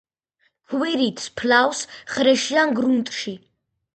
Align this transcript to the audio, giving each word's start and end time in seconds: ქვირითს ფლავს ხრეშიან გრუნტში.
ქვირითს 0.71 1.27
ფლავს 1.41 1.81
ხრეშიან 2.13 2.73
გრუნტში. 2.79 3.37